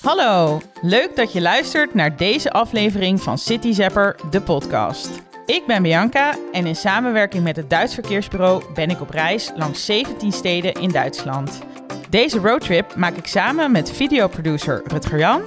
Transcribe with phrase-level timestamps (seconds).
[0.00, 5.10] Hallo, leuk dat je luistert naar deze aflevering van City Zapper, de podcast.
[5.46, 9.84] Ik ben Bianca en in samenwerking met het Duits Verkeersbureau ben ik op reis langs
[9.84, 11.58] 17 steden in Duitsland.
[12.08, 15.42] Deze roadtrip maak ik samen met videoproducer Rutger Jan,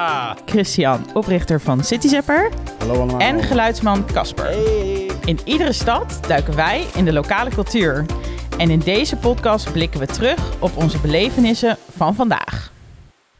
[0.52, 3.20] Christian, oprichter van City Zapper Hallo allemaal.
[3.20, 4.44] en geluidsman Casper.
[4.44, 5.10] Hey.
[5.24, 8.06] In iedere stad duiken wij in de lokale cultuur.
[8.58, 12.71] En in deze podcast blikken we terug op onze belevenissen van vandaag.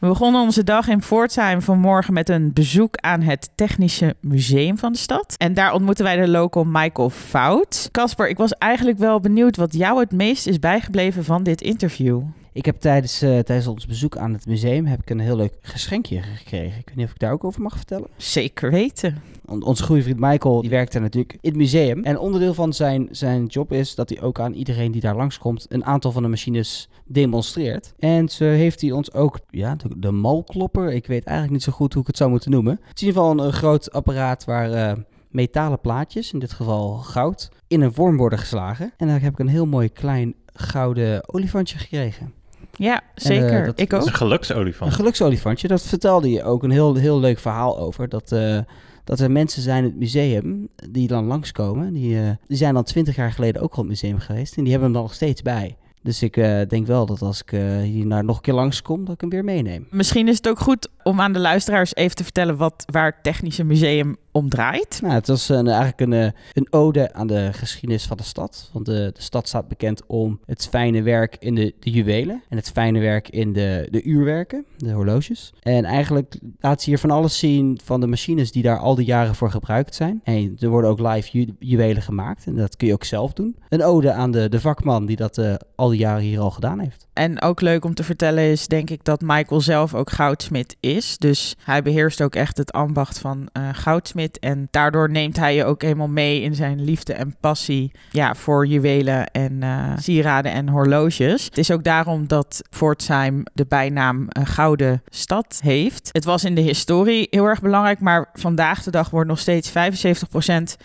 [0.03, 4.91] We begonnen onze dag in Voortsheim vanmorgen met een bezoek aan het Technische Museum van
[4.91, 5.35] de stad.
[5.37, 7.89] En daar ontmoetten wij de local Michael Fout.
[7.91, 12.21] Casper, ik was eigenlijk wel benieuwd wat jou het meest is bijgebleven van dit interview.
[12.53, 15.53] Ik heb tijdens, eh, tijdens ons bezoek aan het museum heb ik een heel leuk
[15.61, 16.79] geschenkje gekregen.
[16.79, 18.07] Ik weet niet of ik daar ook over mag vertellen.
[18.17, 19.21] Zeker weten.
[19.45, 22.03] On- onze goede vriend Michael, die werkt daar natuurlijk in het museum.
[22.03, 25.65] En onderdeel van zijn, zijn job is dat hij ook aan iedereen die daar langskomt
[25.69, 27.93] een aantal van de machines demonstreert.
[27.99, 30.93] En zo heeft hij ons ook, ja, de, de malklopper.
[30.93, 32.73] Ik weet eigenlijk niet zo goed hoe ik het zou moeten noemen.
[32.73, 34.97] Het is in ieder geval een, een groot apparaat waar eh,
[35.29, 38.93] metalen plaatjes, in dit geval goud, in een vorm worden geslagen.
[38.97, 42.33] En daar heb ik een heel mooi klein gouden olifantje gekregen.
[42.77, 43.65] Ja, eh, zeker.
[43.65, 44.11] dat- ik Dat is ook.
[44.11, 44.91] een geluksolifant.
[44.91, 48.09] Een geluksolifantje, dat vertelde je ook een heel, heel leuk verhaal over.
[48.09, 48.57] Dat, eh,
[49.03, 51.93] dat er mensen zijn in het museum die dan langskomen.
[51.93, 54.57] Die, eh, die zijn dan twintig jaar geleden ook al het museum geweest.
[54.57, 55.75] En die hebben hem dan nog steeds bij.
[56.01, 59.05] Dus ik eh, denk wel dat als ik eh, hier naar nog een keer langskom,
[59.05, 59.87] dat ik hem weer meeneem.
[59.89, 63.23] Misschien is het ook goed om aan de luisteraars even te vertellen wat, waar het
[63.23, 64.99] Technische Museum om draait.
[65.01, 68.69] Nou, het was een, eigenlijk een, eh, een ode aan de geschiedenis van de stad.
[68.73, 72.43] Want de, de stad staat bekend om het fijne werk in de, de juwelen.
[72.49, 75.53] En het fijne werk in de, de uurwerken, de horloges.
[75.61, 79.05] En eigenlijk laat ze hier van alles zien van de machines die daar al die
[79.05, 80.21] jaren voor gebruikt zijn.
[80.23, 82.45] En er worden ook live ju- juwelen gemaakt.
[82.45, 83.55] En dat kun je ook zelf doen.
[83.69, 86.79] Een ode aan de, de vakman die dat eh, al die jaren hier al gedaan
[86.79, 87.07] heeft.
[87.13, 91.17] En ook leuk om te vertellen is, denk ik, dat Michael zelf ook goudsmid is.
[91.17, 94.22] Dus hij beheerst ook echt het ambacht van eh goudsmid.
[94.31, 98.67] En daardoor neemt hij je ook helemaal mee in zijn liefde en passie ja, voor
[98.67, 101.45] juwelen en eh, sieraden en horloges.
[101.45, 106.09] Het is ook daarom dat Fortsheim de bijnaam een gouden stad heeft.
[106.11, 109.69] Het was in de historie heel erg belangrijk, maar vandaag de dag wordt nog steeds
[109.69, 109.73] 75%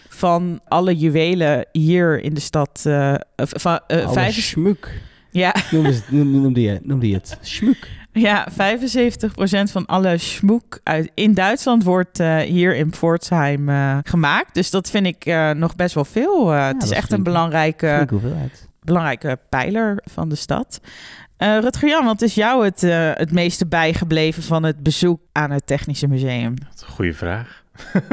[0.08, 2.82] van alle juwelen hier in de stad...
[2.86, 5.00] eh, of van, eh, Alle vijf- schmuk.
[5.30, 7.38] ja, Noemde, noemde, je, noemde je het.
[7.40, 7.88] Schmuk.
[8.20, 8.54] Ja, 75%
[9.70, 14.54] van alle schmoek uit, in Duitsland wordt eh, hier in Pforzheim eh, gemaakt.
[14.54, 16.50] Dus dat vind ik eh, nog best wel veel.
[16.50, 18.08] Het is echt een belangrijke,
[18.82, 20.80] belangrijke pijler van de stad.
[21.38, 25.50] Eh Rutger Jan, wat is jou het, eh, het meeste bijgebleven van het bezoek aan
[25.50, 26.54] het Technische Museum?
[26.58, 27.62] Dat is een goede vraag.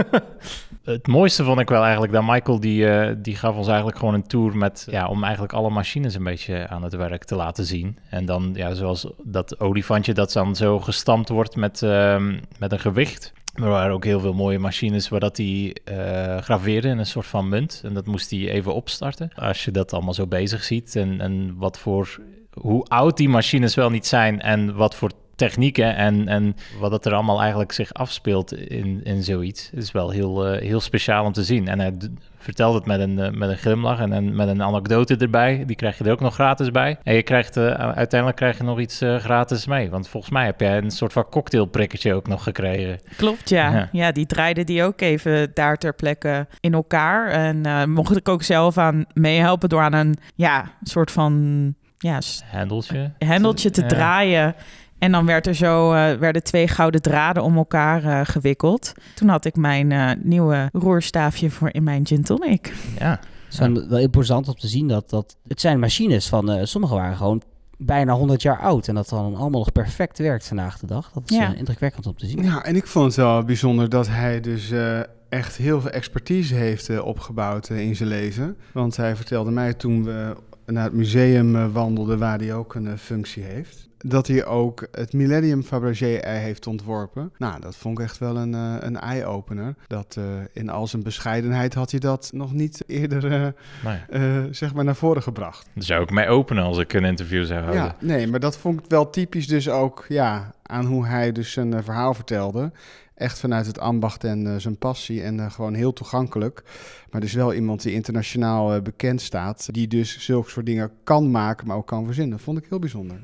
[0.86, 4.14] het mooiste vond ik wel eigenlijk dat Michael die, eh, die gaf ons eigenlijk gewoon
[4.14, 7.66] een tour met ja, om eigenlijk alle machines een beetje aan het werk te laten
[7.66, 7.98] zien.
[8.10, 12.80] En dan ja, zoals dat olifantje dat dan zo gestampt wordt met, ehm, met een
[12.80, 13.34] gewicht.
[13.56, 17.06] Maar er waren ook heel veel mooie machines waar dat hij eh, graveerde in een
[17.06, 17.82] soort van munt.
[17.84, 19.32] En dat moest hij even opstarten.
[19.36, 22.20] Als je dat allemaal zo bezig ziet en, en wat voor,
[22.54, 27.06] hoe oud die machines wel niet zijn en wat voor technieken en, en wat het
[27.06, 31.32] er allemaal eigenlijk zich afspeelt in, in zoiets, is wel heel, eh, heel speciaal om
[31.34, 31.68] te zien.
[31.68, 34.64] En hij d- vertelt het met een, eh, met een glimlach en een, met een
[34.64, 35.64] anekdote erbij.
[35.66, 36.98] Die krijg je er ook nog gratis bij.
[37.04, 39.90] En je krijgt, eh, uiteindelijk krijg je nog iets eh, gratis mee.
[39.90, 43.00] Want volgens mij heb jij een soort van cocktailprikkertje ook nog gekregen.
[43.18, 43.72] Klopt, ja.
[43.74, 43.90] ja.
[43.92, 44.12] Ja.
[44.12, 47.28] die draaide die ook even daar ter plekke in elkaar.
[47.28, 52.20] En eh, mocht ik ook zelf aan meehelpen door aan een ja, soort van ja,
[52.46, 53.12] Hendeltje.
[53.20, 53.88] hendeltje te Ja.
[53.88, 54.56] draaien.
[55.00, 58.94] En dan werd er zo, eh, werden twee gouden draden om elkaar eh, gewikkeld.
[59.16, 62.74] Toen had ik mijn eh, nieuwe roerstaafje voor in mijn gin tonic.
[63.00, 63.10] Ja.
[63.46, 66.94] Het is wel imposant om te zien dat, dat het zijn machines van, eh sommige
[66.94, 67.42] waren gewoon
[67.78, 68.88] bijna 100 jaar oud.
[68.88, 71.12] En dat dan allemaal nog perfect werkt vandaag de dag.
[71.12, 71.54] Dat is Ja.
[71.54, 72.44] indrukwekkend om te zien.
[72.44, 76.56] Ja, en ik vond het wel bijzonder dat hij dus eh, echt heel veel expertise
[76.56, 78.58] heeft eh, opgebouwd in zijn lezen.
[78.72, 80.36] Want hij vertelde mij toen we
[80.66, 83.90] naar het museum wandelden, waar hij ook een functie heeft.
[84.08, 87.32] Dat hij ook het Millennium Fabergé ei heeft ontworpen.
[87.38, 89.76] Nou, dat vond ik echt wel een, eh, een eye-opener.
[89.88, 93.48] Dat eh, in al zijn bescheidenheid had hij dat nog niet eerder eh,
[93.84, 94.54] Nee.
[94.54, 95.68] zeg maar naar voren gebracht.
[95.74, 97.84] Daar zou ik mee openen als ik een interview zou houden.
[97.84, 101.52] Ja, nee, maar dat vond ik wel typisch dus ook ja, aan hoe hij dus
[101.52, 102.72] zijn verhaal vertelde.
[103.16, 106.64] Echt vanuit het ambacht en zijn passie en gewoon heel toegankelijk.
[107.10, 111.68] Maar dus wel iemand die internationaal bekend staat, die dus zulke soort dingen kan maken,
[111.68, 112.40] maar ook kan verzinnen.
[112.40, 113.20] Vond ik heel bijzonder.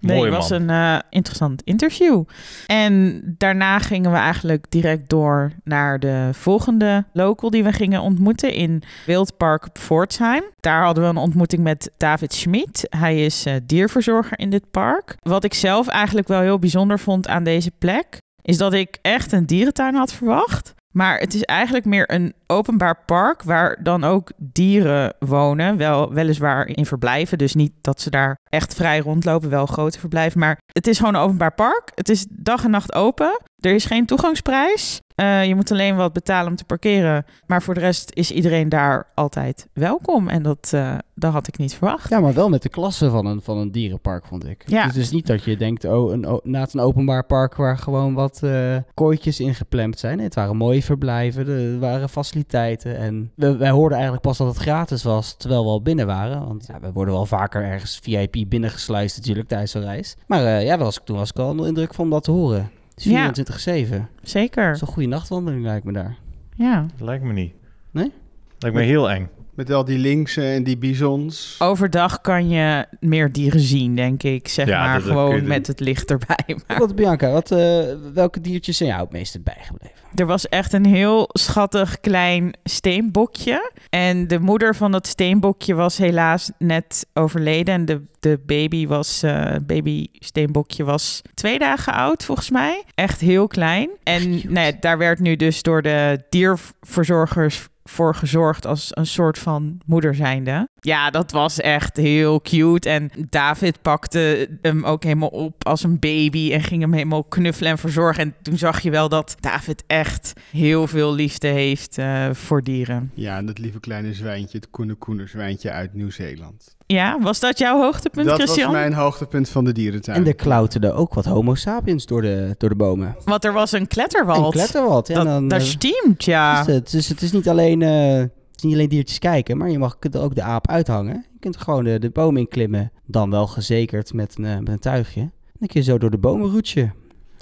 [0.00, 0.68] Nee, Mooi, het was man.
[0.68, 2.22] een eh, interessant interview.
[2.66, 8.52] En daarna gingen we eigenlijk direct door naar de volgende local die we gingen ontmoeten
[8.52, 10.42] in Wildpark Voortsheim.
[10.60, 12.86] Daar hadden we een ontmoeting met David Schmid.
[12.90, 15.16] Hij is eh, dierverzorger in dit park.
[15.22, 19.32] Wat ik zelf eigenlijk wel heel bijzonder vond aan deze plek, is dat ik echt
[19.32, 20.74] een dierentuin had verwacht.
[20.92, 25.76] Maar het is eigenlijk meer een openbaar park waar dan ook dieren wonen.
[25.76, 30.40] Wel, weliswaar in verblijven, dus niet dat ze daar echt vrij rondlopen, wel grote verblijven.
[30.40, 31.90] Maar het is gewoon een openbaar park.
[31.94, 33.40] Het is dag en nacht open.
[33.60, 35.00] Er is geen toegangsprijs.
[35.18, 37.24] Eh, je moet alleen wat betalen om te parkeren.
[37.46, 40.28] Maar voor de rest is iedereen daar altijd welkom.
[40.28, 42.08] En dat, eh, dat had ik niet verwacht.
[42.10, 44.62] Ja, maar wel met de klasse van een, van een dierenpark, vond ik.
[44.66, 44.80] Ja.
[44.80, 47.78] Het is dus niet dat je denkt, oh, een, o- na een openbaar park waar
[47.78, 50.16] gewoon wat eh kooitjes ingeplemd zijn.
[50.16, 52.96] Nee, het waren mooie verblijven, er waren faciliteiten.
[52.98, 56.46] En we, wij hoorden eigenlijk pas dat het gratis was, terwijl we al binnen waren.
[56.46, 60.16] Want ja, we worden wel vaker ergens VIP binnengesluist natuurlijk tijdens zo'n reis.
[60.26, 62.70] Maar ja, was, ik- toen was ik al onder indruk van om dat te horen.
[62.98, 63.86] Het is Ja.
[63.86, 64.08] 24-7.
[64.20, 64.70] Dat Zeker.
[64.70, 66.16] is een goede nachtwandeling lijkt me daar.
[66.54, 66.86] Ja.
[66.96, 67.54] Dat lijkt me niet.
[67.90, 68.12] Nee?
[68.58, 69.28] Lijkt me heel eng.
[69.58, 71.56] Met al die linksen en die bisons.
[71.58, 74.48] Overdag kan je meer dieren zien, denk ik.
[74.48, 76.36] Zeg Ja, maar gewoon met het licht erbij.
[76.66, 77.84] Maar Wat, Bianca, wat, eh,
[78.14, 79.98] welke diertjes zijn jou het meeste bijgebleven?
[80.14, 83.72] er was echt een heel schattig klein steenbokje.
[83.88, 87.74] En de moeder van dat steenbokje was helaas net overleden.
[87.74, 92.84] En de, de baby was, eh, baby steenbokje was twee dagen oud, volgens mij.
[92.94, 93.90] Echt heel klein.
[94.02, 99.80] En nee, daar werd nu dus door de dierverzorgers voor gezorgd als een soort van
[99.86, 100.68] moeder zijnde.
[100.80, 102.88] Ja, dat was echt heel cute.
[102.88, 107.70] En David pakte hem ook helemaal op als een baby en ging hem helemaal knuffelen
[107.70, 108.22] en verzorgen.
[108.22, 113.10] En toen zag je wel dat David echt heel veel liefde heeft eh, voor dieren.
[113.14, 116.76] Ja, en dat lieve kleine zwijntje, het koene koener zwijntje uit Nieuw-Zeeland.
[116.94, 118.66] Ja, was dat jouw hoogtepunt, Dat Christian?
[118.66, 120.16] was mijn hoogtepunt van de dierentuin.
[120.16, 123.16] En er klauterden ook wat homo sapiens door de, door de bomen.
[123.24, 124.44] Want er was een kletterwald.
[124.44, 125.08] Een kletterwald.
[125.08, 126.60] Ja, dat, dan, dat eh, steamt, ja.
[126.60, 126.90] is het.
[126.90, 129.98] Dus het is niet alleen, eh, het is niet alleen diertjes kijken, maar je mag,
[129.98, 131.26] kunt er ook de aap uithangen.
[131.32, 135.20] Je kunt gewoon de, de boom inklimmen, dan wel gezekerd met een, met een tuigje.
[135.58, 136.94] Dan kun je zo door de bomen roetsen.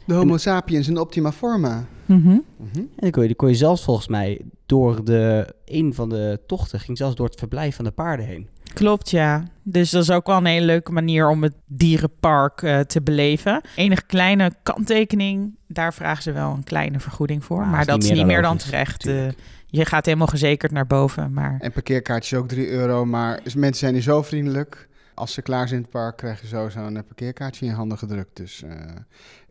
[0.05, 1.85] De homo sapiens in optima forma.
[2.07, 2.29] Mhm.
[2.29, 2.41] Mhm.
[2.77, 6.41] En dan kon je, dan kon je zelfs volgens mij door de, een van de
[6.47, 8.49] tochten, ging zelfs door het verblijf van de paarden heen.
[8.77, 9.45] Klopt, ja.
[9.63, 13.61] Dus dat is ook wel een hele leuke manier om het dierenpark eh, te beleven.
[13.77, 17.63] Enige kleine kanttekening, daar vragen ze wel een kleine vergoeding voor.
[17.63, 19.07] Ah, maar is dat niet is meer niet dan meer dan logisch, terecht.
[19.07, 21.57] Eh, je gaat helemaal gezekerd naar boven, maar...
[21.61, 23.05] En parkeerkaartjes ook 3 euro.
[23.05, 24.89] Maar mensen zijn hier zo vriendelijk.
[25.15, 27.77] Als ze klaar zijn in het park, krijg je zo zo'n eh, parkeerkaartje in je
[27.77, 28.37] handen gedrukt.
[28.37, 28.71] Dus eh,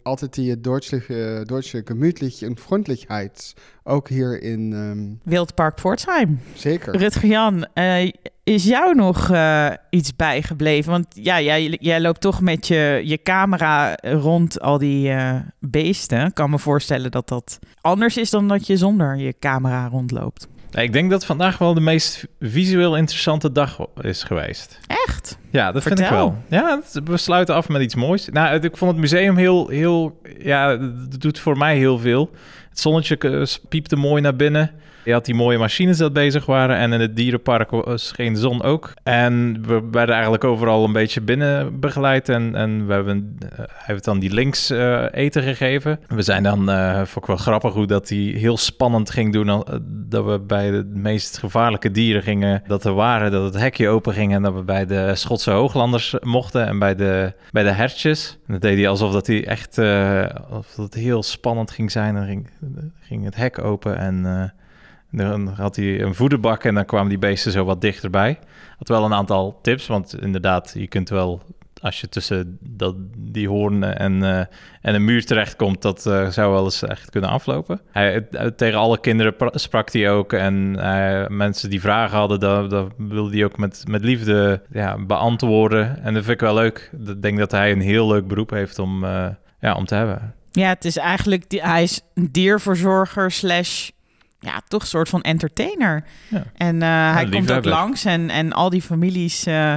[0.03, 3.53] altijd die Duitse, uh, Duitse gemütlich en Freundlichkeit.
[3.83, 4.73] Ook hier in...
[4.73, 6.39] ehm, Wildpark Voortsheim.
[6.53, 6.97] zeker.
[6.97, 8.11] Rutger Jan, eh,
[8.45, 10.91] is jou nog eh, iets bijgebleven?
[10.91, 16.25] Want ja, jij, jij loopt toch met je, je camera rond al die eh, beesten.
[16.25, 20.47] Ik kan me voorstellen dat dat anders is dan dat je zonder je camera rondloopt.
[20.71, 24.79] Ik denk dat vandaag wel de meest visueel interessante dag is geweest.
[24.87, 25.37] Echt?
[25.49, 26.35] Ja, dat vind ik wel.
[26.49, 28.29] Ja, we sluiten af met iets moois.
[28.29, 32.29] Nou, ik vond het museum heel, heel, ja, het doet voor mij heel veel.
[32.75, 34.71] Het zonnetje eh, piepte mooi naar binnen.
[35.03, 36.77] Je had die mooie machines dat bezig waren.
[36.77, 38.93] En in het dierenpark wa- scheen de zon ook.
[39.03, 42.29] En we werden eigenlijk overal een beetje binnen begeleid.
[42.29, 45.99] En, en we hebben, eh, heeft dan die links eh, eten gegeven.
[46.07, 49.47] We zijn dan, eh vond ik wel grappig hoe dat hij heel spannend ging doen.
[49.49, 52.63] eh, Dat we bij de meest gevaarlijke dieren gingen.
[52.67, 54.33] Dat er waren, dat het hekje open ging.
[54.33, 56.67] En dat we bij de Schotse hooglanders mochten.
[56.67, 58.37] En bij de, bij de hertjes.
[58.47, 60.25] Dat deed hij alsof dat hij echt, eh,
[60.75, 62.15] het heel spannend ging zijn.
[62.15, 62.49] En ging,
[62.99, 64.25] ging het hek open en...
[64.25, 64.43] eh,
[65.11, 68.39] dan had hij een voederbak en dan kwamen die beesten zo wat dichterbij.
[68.77, 71.41] Had wel een aantal tips, want inderdaad, je kunt wel
[71.81, 74.39] als je tussen dat, die hoorn en, eh,
[74.81, 77.81] en een muur terechtkomt, dat eh, zou wel eens echt kunnen aflopen.
[77.91, 82.39] Hij, eh, tegen alle kinderen pra- sprak hij ook en eh, mensen die vragen hadden,
[82.39, 86.03] dat, wilde hij ook met, met liefde ja, beantwoorden.
[86.03, 86.91] En dat vind ik wel leuk.
[87.05, 89.27] Ik denk dat hij een heel leuk beroep heeft om, eh,
[89.59, 90.33] ja, om te hebben.
[90.55, 93.89] Ja, het is eigenlijk, die, hij is een dierverzorger slash,
[94.39, 96.03] ja, toch een soort van entertainer.
[96.27, 96.43] Ja.
[96.55, 99.75] En eh, hij komt ook langs en, en al die families, eh,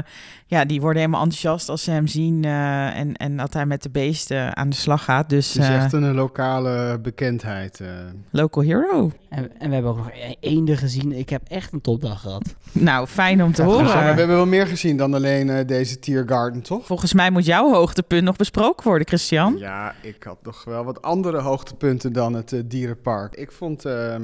[0.50, 3.82] ja, die worden helemaal enthousiast als ze hem zien eh, en, en dat hij met
[3.82, 5.28] de beesten aan de slag gaat.
[5.30, 7.80] Dus Het is eh, echt een lokale bekendheid.
[7.80, 7.88] eh.
[8.30, 9.10] local hero.
[9.28, 11.12] En, en we hebben ook nog e- eenden gezien.
[11.12, 12.54] Ik heb echt een topdag gehad.
[12.72, 13.84] Nou, fijn om te Ja, horen.
[13.84, 16.86] maar we hebben wel meer gezien dan alleen eh, deze Tiergarden, toch?
[16.86, 19.56] Volgens mij moet jouw hoogtepunt nog besproken worden, Christian.
[19.58, 23.34] Ja, ik had nog wel wat andere hoogtepunten dan het eh, dierenpark.
[23.34, 24.22] Ik vond ehm,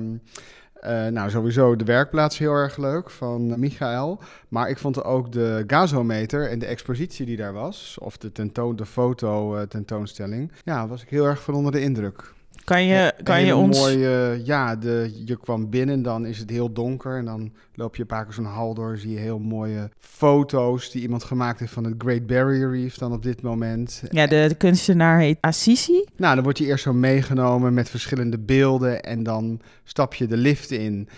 [0.85, 4.21] Eh, nou, sowieso de werkplaats heel erg leuk van Michael.
[4.49, 8.76] Maar ik vond ook de gasometer en de expositie die daar was, of de, tentoon,
[8.76, 12.34] de foto tentoonstelling, ja, was ik heel erg van onder de indruk.
[12.64, 13.78] Kan je, kan je ons...
[13.78, 17.18] Mooie, ja, de, je kwam binnen, dan is het heel donker.
[17.18, 18.99] En dan loop je een paar keer zo'n hal door.
[18.99, 23.12] Zie je heel mooie foto's die iemand gemaakt heeft van het Great Barrier Reef dan
[23.12, 24.02] op dit moment.
[24.11, 26.04] Ja, de, de kunstenaar heet Assisi.
[26.16, 29.02] Nou, dan word je eerst zo meegenomen met verschillende beelden.
[29.02, 31.09] En dan stap je de lift in.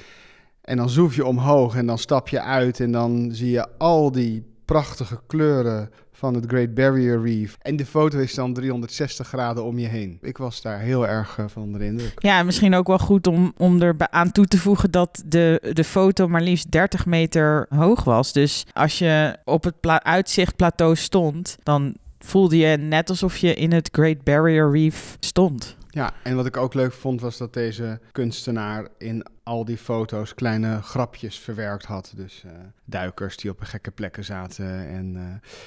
[0.61, 2.81] En dan zoef je omhoog en dan stap je uit.
[2.81, 7.57] En dan zie je al die prachtige kleuren van het Great Barrier Reef.
[7.63, 10.19] En de foto is dan 360 graden om je heen.
[10.21, 12.13] Ik was daar heel erg uh, van onder de indruk.
[12.17, 15.85] Ja, misschien ook wel goed om, om er aan toe te voegen dat de, de
[15.85, 18.33] foto maar liefst 30 meter hoog was.
[18.33, 23.89] Dus als je op het uitzichtplateau stond, dan voelde je net alsof je in het
[23.93, 25.77] Great Barrier Reef stond.
[25.89, 30.35] Ja, en wat ik ook leuk vond was dat deze kunstenaar in al die foto's
[30.35, 32.13] kleine grapjes verwerkt had.
[32.17, 32.53] Dus uh,
[32.85, 34.89] duikers die op gekke plekken zaten.
[34.89, 35.23] En uh,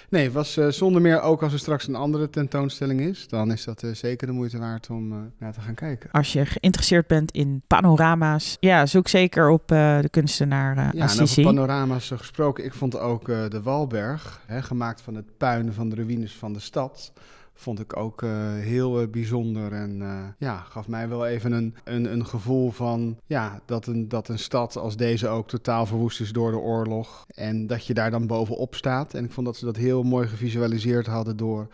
[0.09, 3.63] nee, was uh, zonder meer ook als er straks een andere tentoonstelling is, dan is
[3.63, 6.12] dat zeker de moeite waard om naar te gaan kijken.
[6.12, 11.21] Als je geïnteresseerd bent in panorama's, ja, zoek zeker op de kunstenaar uh, Ja, en
[11.21, 15.95] over panorama's gesproken, ik vond ook de Walberg, hè, gemaakt van het puin van de
[15.95, 17.12] ruïnes van de stad
[17.60, 19.72] vond ik ook uh, heel uh, bijzonder.
[19.72, 24.08] En uh, ja, gaf mij wel even een, een, een gevoel van ja, dat, een,
[24.08, 27.25] dat een stad als deze ook totaal verwoest is door de oorlog.
[27.28, 29.13] En dat je daar dan bovenop staat.
[29.13, 31.68] En ik vond dat ze dat heel mooi gevisualiseerd hadden door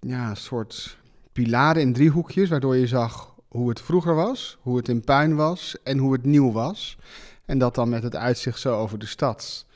[0.00, 0.98] ja, een soort
[1.32, 5.76] pilaren in driehoekjes, waardoor je zag hoe het vroeger was, hoe het in puin was
[5.82, 6.98] en hoe het nieuw was.
[7.44, 9.66] En dat dan met het uitzicht zo over de stad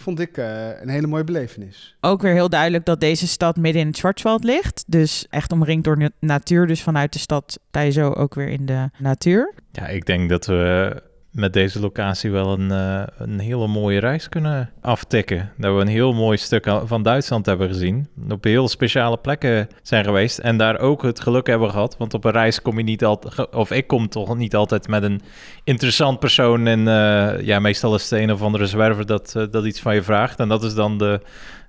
[0.00, 1.96] vond ik uh, een hele mooie belevenis.
[2.00, 4.84] Ook weer heel duidelijk dat deze stad midden in het Schwarzwald ligt.
[4.86, 6.66] Dus echt omringd door natuur.
[6.66, 9.54] Dus vanuit de stad sta je zo ook weer in de natuur.
[9.72, 14.28] Ja, ik denk dat we met deze locatie wel een, uh, een hele mooie reis
[14.28, 15.52] kunnen aftikken.
[15.56, 18.08] Dat we een heel mooi stuk van Duitsland hebben gezien.
[18.28, 20.38] Op heel speciale plekken zijn geweest.
[20.38, 21.96] En daar ook het geluk hebben gehad.
[21.96, 23.54] Want op een reis kom je niet altijd...
[23.54, 25.20] Of ik kom toch niet altijd met een
[25.64, 26.66] interessant persoon.
[26.66, 29.94] En uh, ja, meestal is het een of andere zwerver dat, uh, dat iets van
[29.94, 30.38] je vraagt.
[30.38, 31.20] En dat is dan de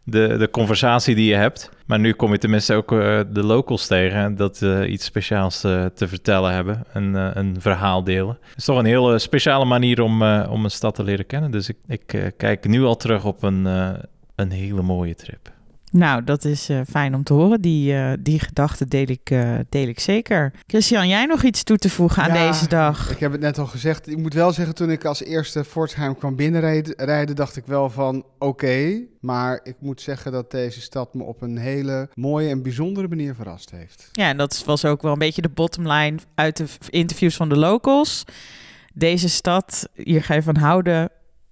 [0.03, 1.69] de, de conversatie die je hebt.
[1.85, 5.85] Maar nu kom je tenminste ook uh, de locals tegen dat uh, iets speciaals uh,
[5.85, 6.83] te vertellen hebben.
[6.93, 8.37] Een, een verhaal delen.
[8.47, 11.51] Het is toch een hele speciale manier om, om een stad te leren kennen.
[11.51, 13.65] Dus ik, ik kijk nu al terug op een,
[14.35, 15.51] een hele mooie trip.
[15.91, 17.61] Nou, dat is uh, fijn om te horen.
[17.61, 20.53] Die, uh, die gedachte deel ik, uh, deel ik zeker.
[20.67, 23.11] Christian, jij nog iets toe te voegen aan deze dag?
[23.11, 24.07] Ik heb het net al gezegd.
[24.07, 28.15] Ik moet wel zeggen, toen ik als eerste Fortsheim kwam binnenrijden, dacht ik wel van
[28.17, 28.45] oké.
[28.45, 33.07] Okay, maar ik moet zeggen dat deze stad me op een hele mooie en bijzondere
[33.07, 34.09] manier verrast heeft.
[34.11, 37.57] Ja, en dat was ook wel een beetje de bottomline uit de interviews van de
[37.57, 38.23] locals.
[38.93, 41.09] Deze stad, hier ga je van houden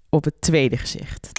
[0.09, 1.31] op het tweede gezicht.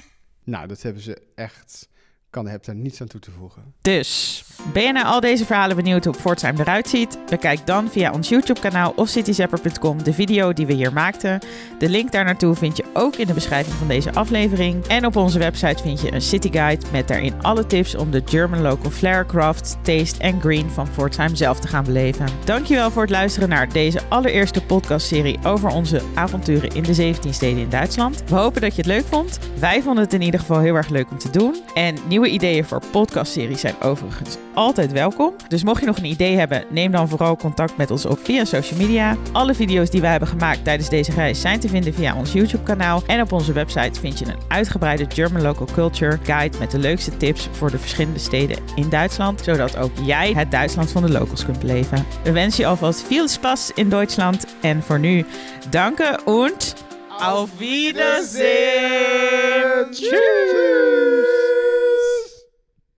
[0.44, 1.88] Nou, dat hebben ze echt
[2.30, 3.62] kan, heb daar niets aan toe te voegen.
[3.80, 7.18] Dus, ben je naar al deze verhalen benieuwd hoe Fortsheim eruit ziet?
[7.28, 11.38] Bekijk dan via ons YouTube-kanaal of cityzapper.com de video die we hier maakten.
[11.78, 14.86] De link daar naartoe vind je ook in de beschrijving van deze aflevering.
[14.86, 18.22] En op onze website vind je een city guide met daarin alle tips om de
[18.24, 22.26] German local flair, craft, taste en green van Fortsheim zelf te gaan beleven.
[22.44, 27.62] Dankjewel voor het luisteren naar deze allereerste podcastserie over onze avonturen in de 17 steden
[27.62, 28.22] in Duitsland.
[28.26, 29.38] We hopen dat je het leuk vond.
[29.58, 31.62] Wij vonden het in ieder geval heel erg leuk om te doen.
[31.74, 35.34] En nieuw Nieuwe ideeën voor podcastseries zijn overigens altijd welkom.
[35.48, 38.44] Dus mocht je nog een idee hebben, neem dan vooral contact met ons op via
[38.44, 39.16] social media.
[39.32, 42.62] Alle video's die we hebben gemaakt tijdens deze reis zijn te vinden via ons YouTube
[42.62, 43.02] kanaal.
[43.06, 47.16] En op onze website vind je een uitgebreide German Local Culture Guide met de leukste
[47.16, 49.40] tips voor de verschillende steden in Duitsland.
[49.44, 52.06] Zodat ook jij het Duitsland van de locals kunt beleven.
[52.22, 54.46] We wensen je alvast veel spas in Duitsland.
[54.60, 55.24] En voor nu,
[55.70, 56.52] danken en
[57.20, 58.40] auf Wiedersehen.
[59.92, 61.69] Tschüss.